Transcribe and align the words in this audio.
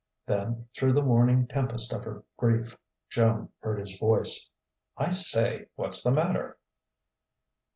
Then 0.25 0.67
through 0.75 0.93
the 0.93 1.03
waning 1.03 1.45
tempest 1.45 1.93
of 1.93 2.05
her 2.05 2.23
grief, 2.35 2.75
Joan 3.11 3.49
heard 3.59 3.77
his 3.77 3.99
voice: 3.99 4.49
"I 4.97 5.11
say! 5.11 5.67
What's 5.75 6.01
the 6.01 6.09
matter?" 6.09 6.57